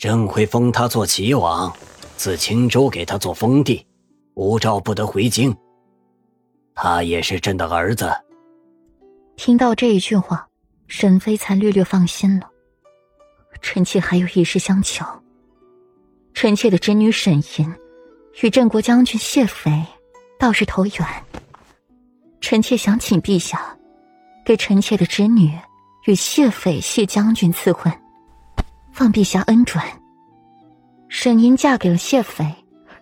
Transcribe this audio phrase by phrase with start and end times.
[0.00, 1.70] 朕会封他做齐王，
[2.16, 3.86] 自青州给他做封地，
[4.32, 5.54] 无诏不得回京。
[6.74, 8.10] 他也是朕的儿子。
[9.36, 10.48] 听到这一句话，
[10.88, 12.48] 沈飞才略略放心了。
[13.60, 15.04] 臣妾还有一事相求。
[16.32, 17.74] 臣妾的侄女沈吟，
[18.40, 19.70] 与镇国将军谢斐
[20.38, 21.06] 倒是投缘。
[22.40, 23.76] 臣妾想请陛下，
[24.46, 25.52] 给臣妾的侄女
[26.06, 27.92] 与谢斐谢将军赐婚。
[28.98, 29.82] 望陛下恩准。
[31.08, 32.46] 沈吟嫁给了谢斐，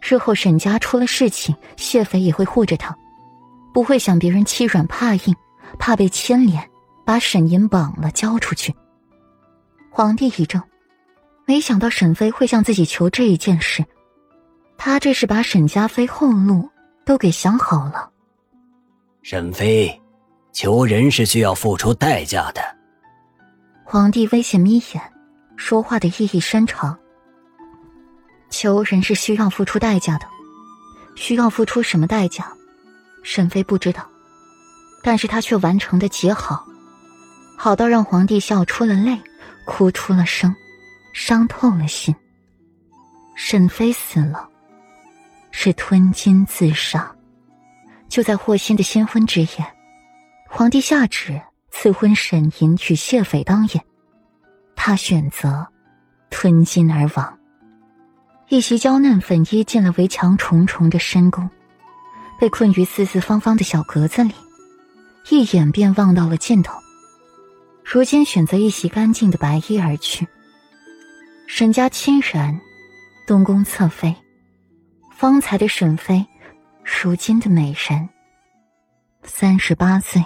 [0.00, 2.96] 日后沈家出了事情，谢斐也会护着她，
[3.74, 5.34] 不会想别人欺软怕硬，
[5.78, 6.68] 怕被牵连，
[7.04, 8.74] 把沈吟绑了交出去。
[9.90, 10.62] 皇帝一怔，
[11.44, 13.84] 没想到沈妃会向自己求这一件事，
[14.76, 16.68] 他这是把沈家妃后路
[17.04, 18.10] 都给想好了。
[19.22, 20.00] 沈妃，
[20.52, 22.62] 求人是需要付出代价的。
[23.84, 25.17] 皇帝危险眯眼。
[25.58, 26.96] 说话的意义深长。
[28.48, 30.26] 求人是需要付出代价的，
[31.16, 32.50] 需要付出什么代价？
[33.22, 34.08] 沈妃不知道，
[35.02, 36.64] 但是他却完成的极好，
[37.58, 39.20] 好到让皇帝笑出了泪，
[39.66, 40.54] 哭出了声，
[41.12, 42.14] 伤透了心。
[43.36, 44.48] 沈妃死了，
[45.50, 47.14] 是吞金自杀。
[48.08, 49.74] 就在霍心的新婚之夜，
[50.48, 51.38] 皇帝下旨
[51.70, 53.84] 赐婚沈吟娶谢斐当夜。
[54.88, 55.68] 他选择
[56.30, 57.38] 吞金而亡。
[58.48, 61.50] 一袭娇嫩粉衣进了围墙重重的深宫，
[62.40, 64.32] 被困于四四方方的小格子里，
[65.28, 66.72] 一眼便望到了尽头。
[67.84, 70.26] 如今选择一袭干净的白衣而去。
[71.46, 72.58] 沈家亲人，
[73.26, 74.16] 东宫侧妃，
[75.14, 76.26] 方才的沈妃，
[77.02, 78.08] 如今的美人。
[79.22, 80.24] 三十八岁，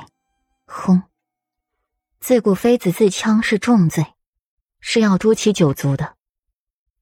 [0.66, 1.02] 轰。
[2.20, 4.06] 自古妃子自枪是重罪。
[4.84, 6.16] 是要诛其九族的，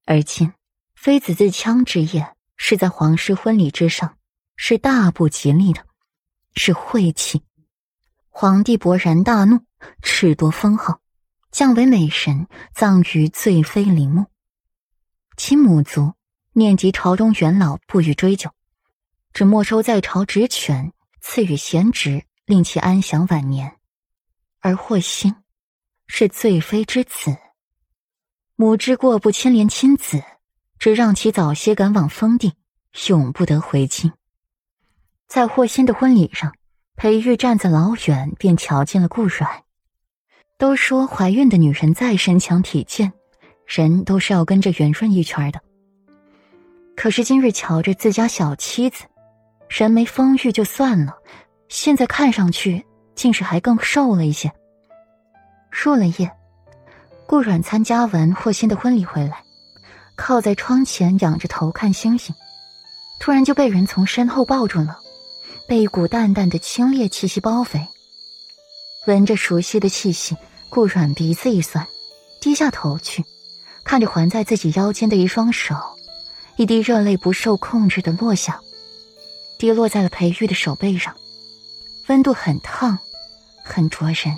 [0.05, 0.53] 而今
[0.95, 4.19] 妃子自枪之夜是在皇室婚礼之上，
[4.55, 5.85] 是大不吉利的，
[6.55, 7.43] 是晦气。
[8.29, 9.65] 皇帝勃然大怒，
[10.03, 11.01] 褫夺封号，
[11.51, 14.27] 降为美神，葬于罪妃陵墓。
[15.37, 16.13] 其母族
[16.53, 18.51] 念及朝中元老，不予追究，
[19.33, 20.93] 只没收在朝职权，
[21.23, 23.75] 赐予贤职，令其安享晚年。
[24.61, 25.35] 而霍心
[26.07, 27.37] 是罪妃之子。
[28.61, 30.23] 母之过不牵连亲子，
[30.79, 32.53] 只让其早些赶往封地，
[33.09, 34.13] 永不得回京。
[35.27, 36.53] 在霍心的婚礼上，
[36.95, 39.51] 裴玉站在老远便瞧见了顾阮。
[40.59, 43.11] 都说怀孕的女人再身强体健，
[43.65, 45.61] 人都是要跟着圆润一圈的。
[46.95, 49.07] 可是今日瞧着自家小妻子，
[49.71, 51.17] 人没丰腴就算了，
[51.71, 52.85] 现在看上去
[53.15, 54.53] 竟是还更瘦了一些。
[55.71, 56.31] 入了夜。
[57.31, 59.45] 顾阮参加完霍心的婚礼回来，
[60.17, 62.35] 靠在窗前仰着头看星星，
[63.21, 64.99] 突然就被人从身后抱住了，
[65.69, 67.87] 被一股淡淡的清冽气息包围。
[69.07, 70.37] 闻着熟悉的气息，
[70.71, 71.87] 顾阮鼻子一酸，
[72.41, 73.25] 低下头去，
[73.85, 75.77] 看着环在自己腰间的一双手，
[76.57, 78.61] 一滴热泪不受控制的落下，
[79.57, 81.15] 滴落在了裴玉的手背上，
[82.09, 82.99] 温度很烫，
[83.63, 84.37] 很灼人。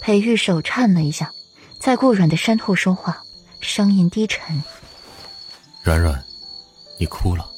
[0.00, 1.30] 裴玉手颤了一下。
[1.78, 3.22] 在顾软的身后说话，
[3.60, 4.62] 声音低沉。
[5.82, 6.22] 软软，
[6.98, 7.48] 你哭了。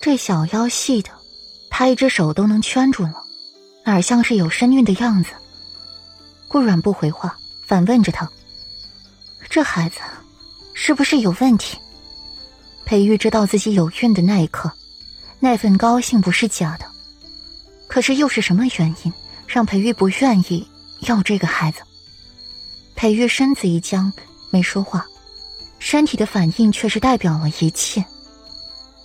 [0.00, 1.10] 这小腰细的，
[1.70, 3.24] 他一只手都能圈住了，
[3.84, 5.30] 哪像是有身孕的样子？
[6.48, 7.36] 顾软不回话，
[7.66, 8.30] 反问着他
[9.48, 9.98] ：“这孩子
[10.74, 11.78] 是不是有问题？”
[12.84, 14.70] 裴玉知道自己有孕的那一刻，
[15.40, 16.84] 那份高兴不是假的。
[17.88, 19.12] 可是又是什么原因，
[19.46, 20.68] 让裴玉不愿意
[21.00, 21.80] 要这个孩子？
[22.94, 24.12] 裴玉身子一僵，
[24.50, 25.04] 没说话，
[25.78, 28.04] 身体的反应却是代表了一切。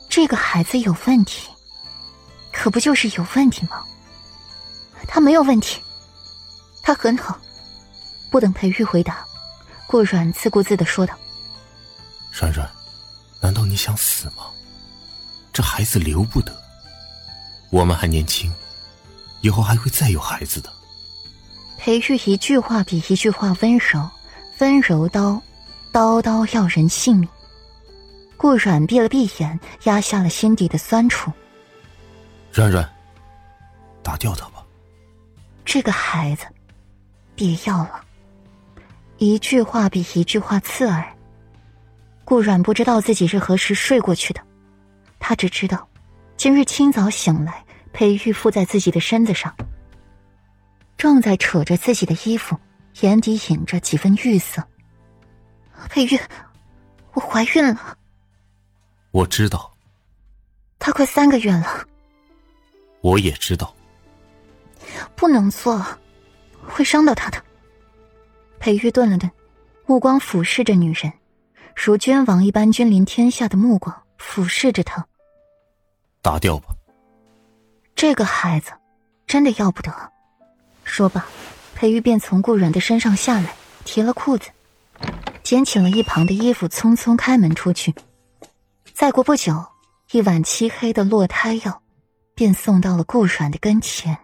[0.08, 1.50] 这个孩子有问题，
[2.52, 3.84] 可不就是有问题吗？
[5.08, 5.82] 他没有问题，
[6.82, 7.40] 他很好。
[8.30, 9.26] 不等裴玉回答，
[9.88, 11.16] 顾阮自顾自的说道
[12.32, 12.70] ：“软软，
[13.42, 14.46] 难道你想死吗？
[15.52, 16.56] 这孩子留不得，
[17.72, 18.53] 我们还年轻，
[19.42, 20.72] 以后还会再有孩子的。”
[21.79, 24.09] 裴玉一句话比一句话温柔，
[24.59, 25.41] 温柔刀，
[25.93, 27.29] 刀刀要人性命。
[28.35, 31.31] 顾阮闭了闭眼，压下了心底的酸楚。
[32.52, 32.87] 软软，
[34.03, 34.61] 打掉他吧。
[35.64, 36.46] 这个孩子，
[37.34, 38.02] 别要了。
[39.17, 41.02] 一句话比一句话刺耳。
[42.25, 44.41] 顾阮不知道自己是何时睡过去的，
[45.17, 45.87] 他只知道，
[46.35, 49.55] 今日清早醒来，裴玉附在自己的身子上。
[50.99, 52.57] 正在扯着自己的衣服，
[52.99, 54.61] 眼底隐着几分欲色。
[55.90, 56.19] 佩玉，
[57.13, 57.97] 我怀孕了。
[59.11, 59.73] 我知道。
[60.78, 61.87] 她快三个月了。
[62.99, 63.73] 我也知道。
[65.16, 65.81] 不能做，
[66.67, 67.41] 会伤到他的。
[68.59, 69.31] 裴玉顿了顿，
[69.85, 71.13] 目光俯视着女人，
[71.78, 75.07] 如君王一般君临天下的目光俯视着她。
[76.22, 76.75] 打掉吧。
[77.96, 78.73] 这个孩子，
[79.25, 80.11] 真的要不得。
[80.90, 81.26] 说罢，
[81.76, 83.53] 裴玉便从顾软的身上下来，
[83.86, 84.50] 提了裤子，
[85.44, 87.94] 捡起了一旁的衣服，匆匆开门出去。
[88.91, 89.64] 再过不久，
[90.12, 91.82] 一碗漆黑的落胎药，
[92.34, 94.18] 便送到了顾软的跟前。